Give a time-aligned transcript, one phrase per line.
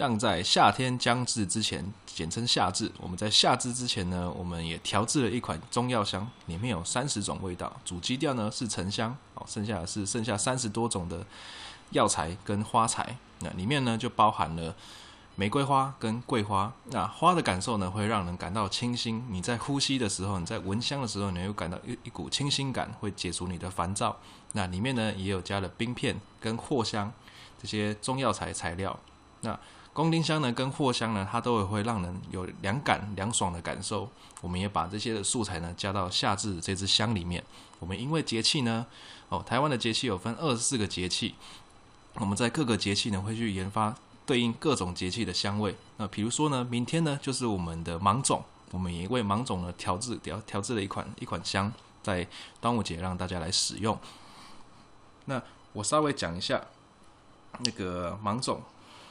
[0.00, 2.90] 像在夏天将至之前，简称夏至。
[2.96, 11.22] 我们在夏至之前呢，我们也调制了一款中药香，里面有三十种味道，主基调呢是沉香，哦，剩下是剩下三十多种的
[11.90, 13.14] 药材跟花材。
[13.40, 14.74] 那里面呢就包含了
[15.36, 16.72] 玫瑰花跟桂花。
[16.86, 24.16] 那花的感受呢会让人感到清新，你在呼吸的时候，你在闻香的时候，你会感到一一股清新感，会解除你的烦躁。
[24.52, 27.12] 那里面呢也有加了冰片跟藿香
[27.60, 28.98] 这些中药材材料。
[29.42, 29.58] 那
[29.92, 34.08] 工丁香呢，跟藿香呢，它都会让人有凉感、凉爽的感受。
[34.40, 37.42] 我们也把这些的素材呢加到夏至这支香里面。
[37.80, 38.86] 我们因为节气呢，
[39.28, 41.34] 哦，台湾的节气有分二十四个节气，
[42.14, 45.76] 我们在各个节气呢会去研发对应各种节气的香味。
[45.96, 51.70] 那比如说呢，明天呢就是我们的芒种，我们也为芒种呢调制调调制了一款一款香，
[52.02, 52.26] 在
[52.60, 53.98] 端午节让大家来使用。
[55.24, 56.62] 那我稍微讲一下
[57.64, 58.62] 那个芒种。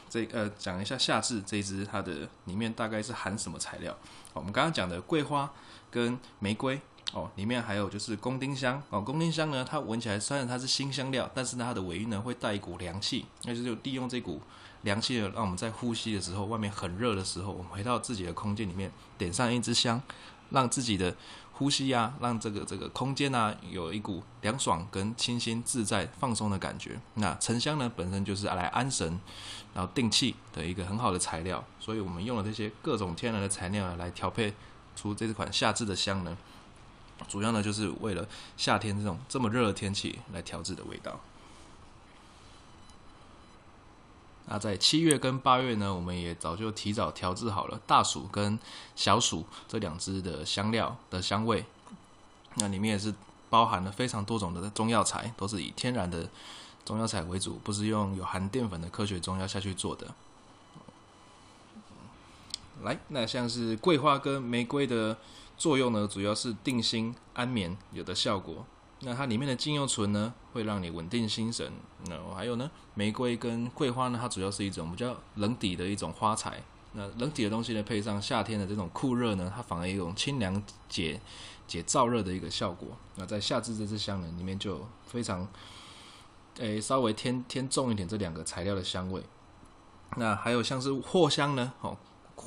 [0.10, 3.96] 这呃，讲一下夏至这一支它的里面大概是含什么材料？
[4.34, 5.52] 我们刚刚讲的桂花
[5.92, 6.82] 跟玫瑰
[7.14, 9.00] 哦，里面还有就是宫丁香哦。
[9.00, 14.42] 宫丁香呢，它闻起来虽然它是辛香料，但是呢它的尾韵呢会带一股凉气，那就是利用这股
[14.82, 20.02] 凉气呢，让我们在呼吸的时候，外面很热的时候，我们回到自己的空间里面，点上一支香，
[20.50, 21.16] 让自己的。
[21.60, 26.98] 呼吸啊，让这个这个空间啊有一股凉爽跟清新自在放松的感觉。
[27.16, 29.20] 那沉香呢，本身就是来安神，
[29.74, 31.62] 然后定气的一个很好的材料。
[31.78, 34.54] 所以我们用了这些各种天然的材料来调配
[34.96, 36.38] 出这款夏至的香呢，
[37.28, 41.20] 主要呢就是为了夏天这种这么热的天气来调制的味道。
[44.52, 48.58] 那在七月跟八月呢，我们也早就提早调制好了大暑跟
[48.96, 51.64] 小暑这两支的香料的香味。
[52.56, 53.14] 那里面也是
[53.48, 56.28] 包含了非常多种的中药材，都是以天然的
[56.84, 60.08] 中药材为主，不是用有含淀粉的科学中药下去做的。
[62.82, 65.16] 来，那像是桂花跟玫瑰的
[65.60, 68.66] 作用呢，主要是定心安眠有的效果。
[69.02, 71.72] 那它里面的精油醇呢，会让你稳定心神。
[72.08, 76.62] 那还有呢，玫瑰跟桂花呢，它主要是一种比较冷底的一种花材。
[76.94, 81.22] 那冷底的东西呢，配上夏天的这种酷热呢，它反而一种清凉解
[81.68, 82.90] 解燥热的一个效果。
[83.16, 85.48] 那在夏至这支香呢，里面就非常，
[86.58, 89.24] 诶、稍微添添重一点这两个材料的香味。
[90.18, 91.96] 那还有像是藿香呢，哦。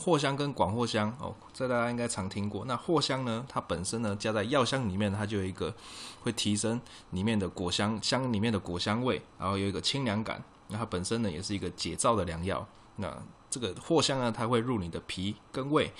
[0.03, 2.65] 藿香跟广藿香哦，这大家应该常听过。
[2.65, 5.73] 那藿香呢，它本身呢加在药香里面，它就有一个
[6.23, 6.81] 会提升
[7.11, 10.43] 里面的果香香里面的果香味，然后有一个清凉感。
[10.67, 12.67] 那它本身呢也是一个解燥的良药。
[12.97, 13.17] 那
[13.49, 15.93] 这个藿香呢，它会入你的脾跟胃。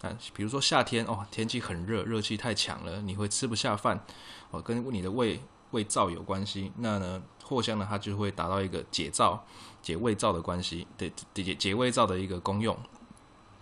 [0.00, 4.02] 啊，比如说夏天哦，天气很热，热气太强了，你会吃不下饭
[4.50, 5.40] 哦，跟你的胃
[5.72, 6.72] 胃燥有关系。
[6.78, 9.38] 那呢，藿香呢，它就会达到一个解燥、
[9.82, 12.76] 解胃燥的关系，对解解胃燥的一个功用。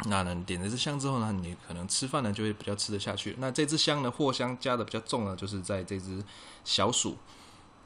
[0.06, 3.36] 那呢，点了这支香之后呢，你可能吃饭呢就会比较吃得下去。
[3.38, 6.24] 那这支香呢，藿香加的比较重呢，就是在这支
[6.64, 7.18] 小暑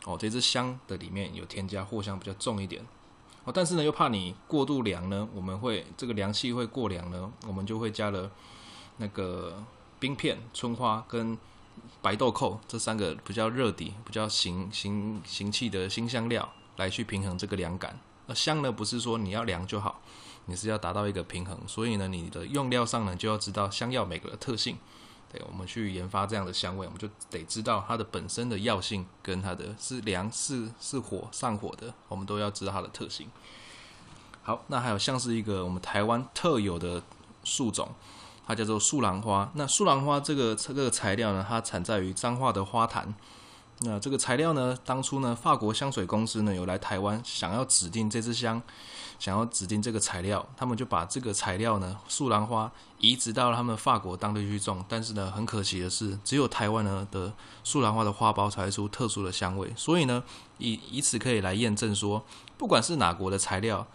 [0.04, 2.84] 哦，这支香的里面有添加藿香比较重一点
[3.44, 3.52] 哦。
[3.52, 8.31] 但是呢，又怕你过度凉呢，我们会这个凉气会过凉呢，我们就会加了
[8.98, 9.64] 那个
[9.98, 11.36] 冰片、春花跟
[12.00, 17.98] 白豆蔻这三个比较热底、比较行行行气的辛香料来去平衡这个凉感。
[18.26, 20.00] 那香呢，不是说你要凉就好。
[20.47, 24.77] 你是要达到一个平衡，所以呢，你的用料上呢就要知道香药每个的特性。
[25.32, 33.28] 对，我们去研发这样的香味，我们就得知道它的本身的药性跟它的是凉是是火上火的，我们都要知道它的特性。
[34.43, 37.03] 好，那还有像是一个我们台湾特有的
[37.43, 37.88] 树种，
[38.47, 39.50] 它叫做树兰花。
[39.55, 43.15] 那树兰花这个这个材料呢，它产在于彰化的花坛。
[43.80, 48.62] 那这个材料呢，当初呢，法国香水公司呢有来台湾，想要指定这支香，
[49.18, 54.82] 想要指定这个材料，他们就把这个材料呢，树兰花移植到了他们法国当地去种。
[54.88, 57.32] 但是呢，很可惜的是，只有台湾呢的
[57.64, 59.70] 树兰花的花苞才会出特殊的香味。
[59.76, 60.22] 所以呢，
[60.58, 62.24] 以以此可以来验证说，
[62.56, 63.86] 不管是哪国的材料，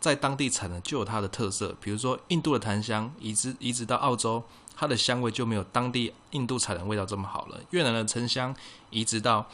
[0.00, 1.74] 在当地产的就有它的特色。
[1.80, 4.42] 比如说印度的檀香移植移植到澳洲。
[4.80, 7.58] 它的香味就没有当地印度产的味道这么好了。
[7.70, 8.54] 越南的沉香
[8.90, 9.44] 移植到，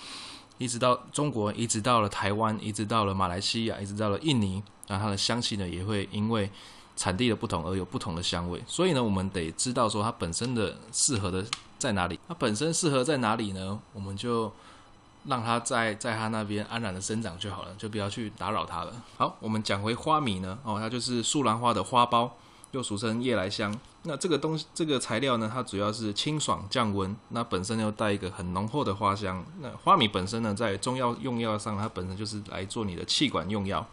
[0.59, 6.51] 移植到中国，移植到了台湾，移植到了马来西亚，移植到了印尼，那它的香气呢也会因为
[6.95, 8.63] 产地的不同而有不同的香味。
[8.67, 11.43] 所以呢，我们得知道说它本身的适合的
[11.79, 12.21] 在哪里。
[12.29, 13.81] 它本身适合在哪里呢？
[13.95, 14.53] 我们就
[15.27, 18.93] 让它在在它那边安然的生长就好了，就不要去打扰它了。
[19.17, 22.31] 好，我们讲回花米呢，哦，它就是树兰花的花苞。
[22.73, 23.73] 又俗称夜来香，
[24.03, 29.45] 那这个东西，这个材料呢，它主要是清爽降温，那本身又带一个很浓厚的花香。
[29.61, 33.87] 那花米本身呢，在中药用药上，它本身就是来做你的气管用药。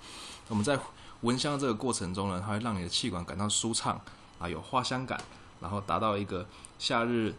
[0.48, 0.80] 我们在
[1.22, 4.02] 闻香这个过程中呢，它会让你的气管感到舒畅
[4.40, 5.22] 啊，有花香感，
[5.60, 6.44] 然后达到一个
[6.80, 7.36] 夏日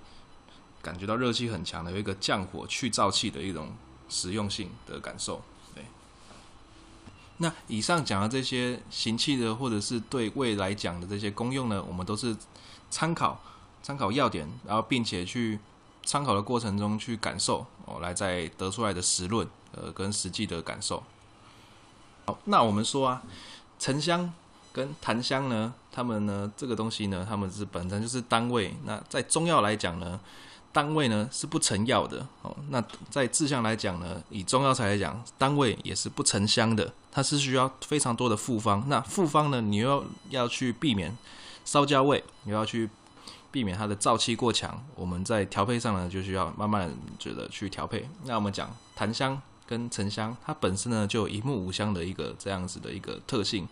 [0.83, 3.73] 感觉到热气很强的，有一个降火去燥气的一种
[4.09, 5.41] 实用性的感受。
[5.75, 5.85] 对，
[7.39, 12.37] 那以上讲的这些行气的，或者是对胃来讲的这些功用呢，我们都是
[12.91, 13.41] 参考
[13.83, 15.59] 参考要点，然后并且去
[16.05, 21.03] 参考的过程中去感受哦，来再得出来的实论，呃，跟实际的感受。
[22.27, 23.23] 好，那我们说啊。
[23.79, 24.33] 沉香
[24.73, 28.73] 跟檀香呢，它们呢，这个东西呢，它们是本身就是单位。
[28.85, 30.21] 那在中药来讲呢，
[30.73, 32.57] 单位呢是不成药的哦。
[32.71, 38.83] 那在制香来讲呢，以中药材来讲，单位也是不成香的，它是需要非常多的复方。
[38.89, 41.17] 那复方呢，你又要，要去避免
[41.65, 42.89] 烧焦味，你要去
[43.51, 44.83] 避免它的燥气过强。
[44.95, 48.09] 我们在调配上呢，就需要慢慢觉得去调配。
[48.25, 49.41] 那我们讲檀香。
[49.65, 53.67] 跟沉香，它本身呢就一木五香的一个这样子的一个特性。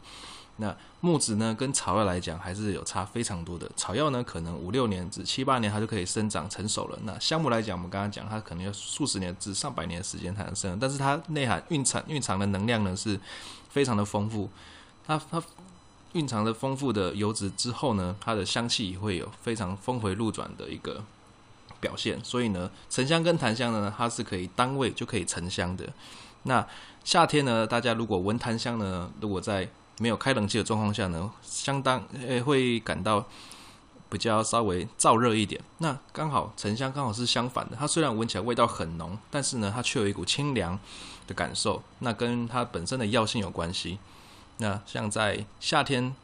[0.61, 3.69] 那木质呢跟草药来讲还是有差非常多的。
[3.75, 6.99] 草药呢可能五六年至七八年它就可以生长成熟了。
[7.05, 13.19] 那香木来讲，我们刚刚讲它可能要数十年至上百年的时间才能生，但是它内含蕴藏蕴藏的能量呢是
[13.71, 14.49] 非常的丰富。
[15.07, 15.43] 它它
[16.13, 21.03] 蕴藏着丰富的油脂之后呢，它的香气会有非常峰回路转的一个。
[21.81, 25.89] 表现，所以呢，沉香跟檀香呢，它是可以单位就可以沉香的。
[26.43, 26.67] 那
[27.05, 29.67] 夏天呢，大家如果闻檀香呢，如果在
[30.01, 33.25] 没有开冷气的状况下呢，相当诶、欸、会感到
[34.09, 35.63] 比较稍微燥热一点。
[35.79, 40.77] 那刚好沉香刚好是相反的，它虽然闻起来味道很浓，但是呢，它却有一股清凉
[41.27, 41.83] 的感受。
[42.01, 43.99] 那跟它本身的药性有关系。
[44.57, 46.15] 那像在夏天。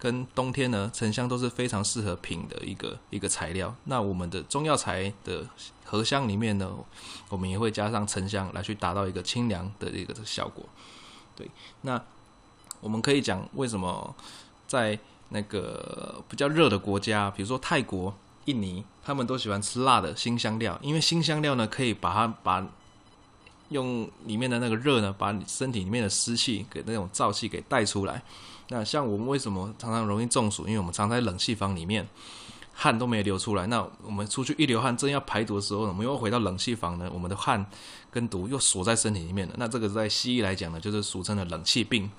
[0.00, 3.74] 跟冬天呢，沉香都是非常适合品的一个一个材料。
[3.86, 5.44] 那我们的中药材的
[5.84, 6.72] 合香里面呢，
[7.28, 10.64] 我们也会加上沉香来去达到一个清凉的一个效果。
[11.34, 11.50] 对，
[11.80, 12.00] 那
[12.80, 14.14] 我们可以讲为什么
[14.66, 14.98] 在
[15.30, 18.14] 那个比较热的国家，比如说泰国、
[18.46, 22.66] 印尼，他们都喜欢吃辣的辛香料，因为辛香料呢可以把它把
[23.68, 28.22] 用里面的那个热呢，把你身体里面的湿气给那种燥气给带出来。
[28.68, 30.66] 那像我们为什么常常容易中暑？
[30.66, 32.06] 因为我们常在冷气房里面，
[32.72, 33.66] 汗都没流出来。
[33.66, 37.64] 那我们出去一流汗，正要排毒的时候，我们又回到冷气房呢，我们的汗
[38.10, 39.54] 跟毒又锁在身体里面了。
[39.58, 42.10] 那这个在西医来讲呢，就是俗称的冷气病。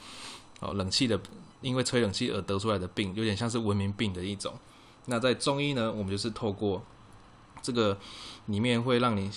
[0.59, 1.19] 哦，冷气的
[1.61, 4.53] 因为吹冷气而得出来的病，有点像是文明病的一种。
[5.05, 6.83] 那在中医呢，我们就是透过
[7.61, 7.97] 这个
[8.45, 9.31] 里面会让你。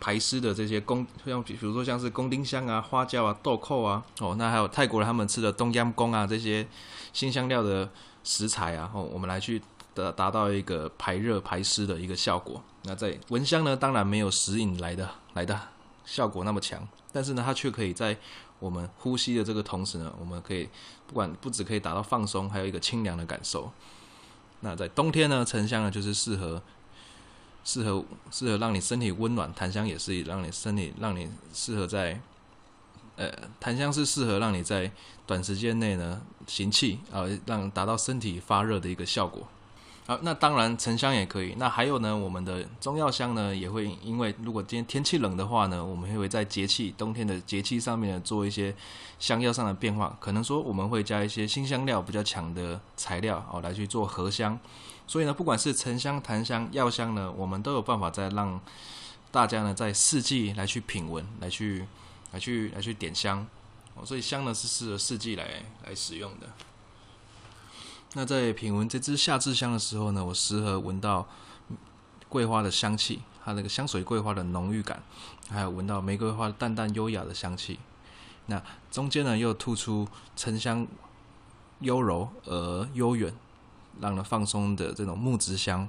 [0.00, 6.64] 排湿的这些宫，像比如说像是宫丁香啊、花椒啊、豆蔻啊，哦，那还有泰国人他们吃的冬阴功啊，这些
[7.12, 7.90] 辛香料的
[8.22, 9.60] 食材啊，哦，我们来去
[9.96, 12.62] 的达到一个排热排湿的一个效果。
[12.84, 15.60] 那在蚊香呢，当然没有食饮来的来的
[16.04, 18.16] 效果那么强，但是呢，它却可以在
[18.58, 20.68] 我们呼吸的这个同时呢，我们可以
[21.06, 23.72] 不管不只可以达到放松，还有一个清凉的感受。
[24.60, 26.62] 那在冬天呢，沉香呢就是适合。
[27.64, 32.18] 适合适合让你身体温暖，檀香也是让你身体让你适合在，
[33.16, 34.90] 呃，檀香是适合让你在
[35.26, 39.46] 短时间内呢行气啊，让达到身体发热的一个效果。
[40.08, 41.54] 好，那当然沉香也可以。
[41.58, 48.74] 那还有呢，我们的中药香呢也会，因为如果今天天气冷的话呢，我们会在节气冬天的节气上面呢做一些
[49.18, 54.58] 香药上的变化，可能说我们会加一些新香料比较强的材料哦来去做合香。
[55.06, 58.58] 所以呢，不管是沉香、檀香、药香呢，我们都有办法再让
[59.30, 61.84] 大家呢在四季来去品闻，来去
[62.32, 63.46] 来去来去点香。
[63.94, 66.46] 哦，所以香呢是适合四季来来使用的。
[68.14, 71.26] 那在品闻这支夏至香的时候呢，我时而闻到
[72.28, 75.02] 桂花的香气，它那个香水桂花的浓郁感，
[75.50, 77.78] 还有闻到玫瑰花淡淡优雅的香气。
[78.46, 80.86] 那中间呢又突出沉香
[81.80, 83.34] 幽柔而悠远。
[84.00, 85.88] 让人放松的这种木质香，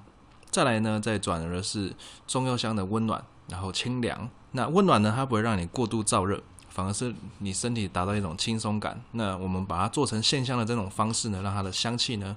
[0.49, 1.93] 再来呢，再转而是
[2.25, 4.27] 中药香的温暖，然后清凉。
[4.53, 6.41] 那温暖呢，它不会让你过度燥热，
[6.79, 8.98] 反而是你身体达到一种轻松感。
[9.12, 12.33] 那我们把它做成线香的这种方式呢，让它的香气呢，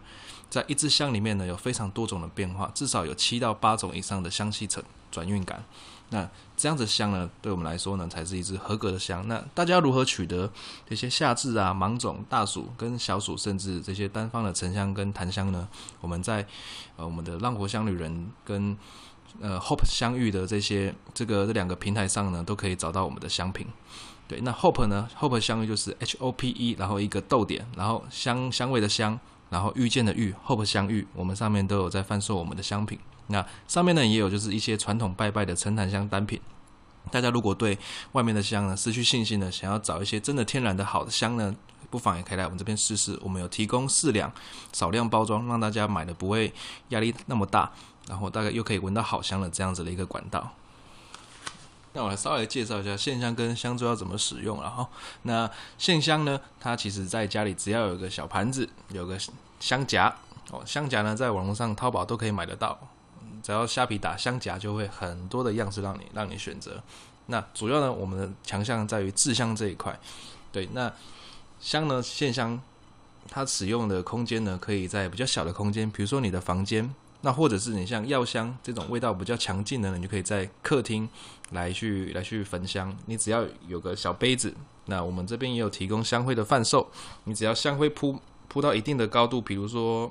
[0.50, 4.82] 在一支香里面呢，有非常多种的变化，至少有七到八种以上的香气层
[5.12, 5.62] 转运感。
[6.10, 9.24] 那这样子香呢，对我们来说呢，才是一支合格的香。
[9.28, 10.50] 那大家如何取得
[10.90, 15.68] 这些夏至啊、芒种、大暑跟小暑，甚至这些单方的沉香跟檀香呢？
[16.00, 16.44] 我们在
[16.96, 18.76] 呃我们的浪活香旅人跟
[19.40, 23.68] 呃 Hope 香芋的这些这个这两个平台上呢，都可以找到我们的香品。
[24.32, 29.20] 对，那 Hope 呢？Hope 香芋就是 H O P E，然后一个逗点，然后香香味的香，
[29.50, 32.98] 然后遇见的遇，Hope 香芋，我们上面都有在贩售我们的香品。
[33.26, 36.40] 那上面呢也有就是一些传统拜拜的沉檀香单品，
[37.10, 37.78] 大家如果对
[38.12, 41.54] 外面的香呢失去信心呢，想要找一些真的天然的好的香呢，
[41.90, 43.18] 不妨也可以来我们这边试试。
[43.22, 44.32] 我们有提供四两
[44.72, 46.50] 少量包装，让大家买的不会
[46.88, 47.70] 压力那么大，
[48.08, 50.50] 然后大概又可以闻到好香的这样子的一个管道。
[51.94, 54.88] 那我来稍微介绍一下线香跟香珠要怎么使用了哈。
[55.22, 59.18] 那线香呢，它其实在家里只要有个小盘子，有个
[59.60, 60.14] 香夹
[60.50, 62.78] 哦，香夹呢在网络上淘宝都可以买得到，
[63.42, 66.82] 只要虾皮打香夹就会很多的样式让你让你选择。
[67.26, 69.98] 那主要呢，我们的强项在于制香这一块。
[70.50, 70.90] 对，那
[71.60, 72.58] 香呢，线香
[73.28, 76.94] 它使用的空间呢，可以在比较小的空间，比如说你的房间。
[77.22, 81.08] 那或者是你像药香这种味道比较强劲的呢，你就可以在客厅
[81.50, 82.94] 来去来去焚香。
[83.06, 84.54] 你只要有个小杯子，
[84.86, 86.90] 那我们这边也有提供香灰的贩售。
[87.24, 90.10] 你只要香灰铺铺到一定的高度，比如说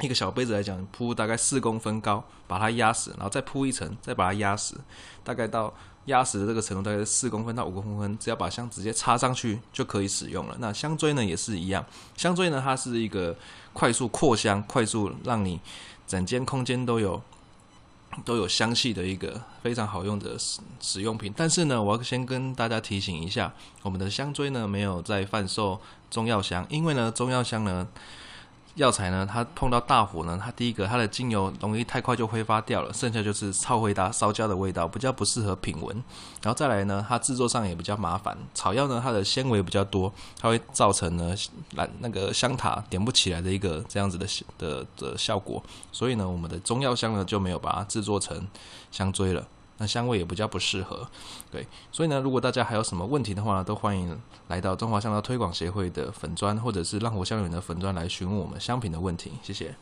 [0.00, 4.78] 一个小杯子来讲，铺大概四公分高，把它压死，然后再铺一层，再把它压死，
[5.22, 5.72] 大概到
[6.06, 10.56] 压实的这个程度，大概是四公分到五公分，只要把香直接插上去就可以使用了。
[10.58, 11.84] 那香锥呢也是一样，
[12.16, 13.36] 香锥呢它是一个
[13.72, 15.60] 快速扩香、快速让你。
[16.06, 17.20] 整间空间都有
[18.26, 25.80] 都有香气的一个非常好用的使使用品，但是呢，我要先跟大家提醒一下，我们的香锥呢没有在贩售
[26.10, 27.88] 中药香，因为呢中药香呢。
[28.74, 35.94] 药材呢，它碰到大火呢，它第一个它的精油容易太快就挥发掉了，剩下就是臭灰搭烧焦的味道，比较不适合品闻。
[36.42, 38.36] 然后再来呢，它制作上也比较麻烦。
[38.52, 41.34] 草药呢，它的纤维比较多，它会造成呢
[41.76, 44.26] 蓝那个香塔点不起来的一个这样子的
[44.58, 45.62] 的的效果。
[45.92, 48.44] 所以呢，我们的中药香呢就没有把它制作成
[48.90, 49.46] 香椎了。
[49.78, 51.08] 那香味也比较不适合，
[51.50, 54.16] 对，所以呢，如果大家还有什么问题的话，都欢迎
[54.46, 59.32] 来到中华香料推广协会的粉专，或者是浪活香园的粉专来询问我们香品的问题。
[59.42, 59.74] 谢谢。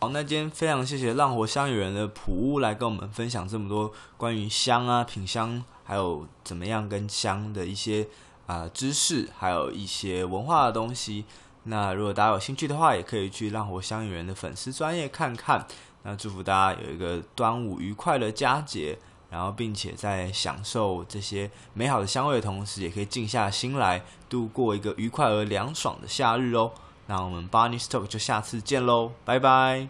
[0.00, 8.08] 好，那今天非常谢谢浪活香园的普屋来跟我们分享这么多关于香啊、品香，还有怎么样跟香的一些
[8.46, 11.24] 啊、呃、知识，还有一些文化的东西。
[11.68, 15.66] 那如果大家有兴趣的话，也可以去浪活香园的粉丝专业看看。
[16.08, 18.96] 那祝福大家有一个端午愉快的佳节，
[19.28, 26.70] 然后并且在享受这些美好的香味的同时，也可以静下心来度过一个愉快而凉爽的夏日哦。
[27.08, 29.88] 那我们 Barney Talk 就下次见喽，拜拜。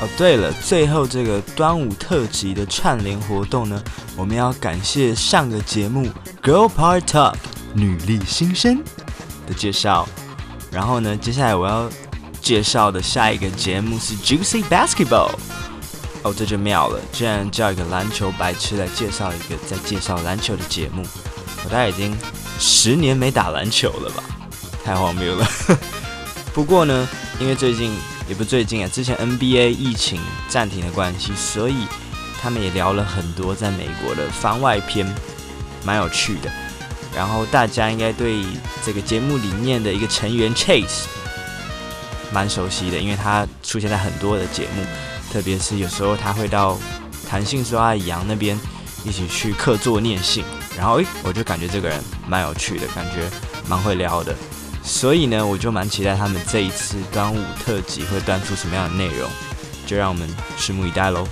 [0.00, 3.82] 哦，对了，最后这个端午特辑的串联活动呢，
[4.16, 6.06] 我们要感谢上个节目
[6.40, 7.34] Girl Power Talk
[7.74, 8.80] 女力新生
[9.44, 10.08] 的介绍。
[10.70, 11.88] 然后呢，接下来我要
[12.40, 15.34] 介绍的下一个节目是 Juicy Basketball。
[16.22, 21.06] 哦，这就妙了，居然叫一个篮球白痴来介绍一个在介绍篮球的节目。
[21.64, 22.16] 我大概已经
[22.58, 24.22] 十年没打篮球了吧，
[24.84, 25.46] 太荒谬了。
[26.52, 27.08] 不过呢，
[27.38, 27.92] 因为最近
[28.28, 31.86] 也不最近啊，之前 NBA 疫情暂停的关系，所以
[32.42, 35.06] 他们也聊了很多在美国的番外篇，
[35.84, 36.50] 蛮有趣的。
[37.18, 38.44] 然后大家应该对
[38.86, 41.06] 这个节目里面的一个成员 Chase
[42.32, 44.84] 蛮熟悉的，因为他出现在很多的节目，
[45.32, 46.78] 特别是有时候他会到
[47.28, 48.56] 谈性说爱杨那边
[49.04, 50.44] 一起去客座念信，
[50.76, 53.28] 然后诶，我就感觉这个人蛮有趣的，感觉
[53.68, 54.32] 蛮会聊的，
[54.84, 59.28] 所以呢，我就蛮期待他们这一次端午特辑会端出什么样的内容，
[59.88, 61.26] 就让我们拭目以待喽。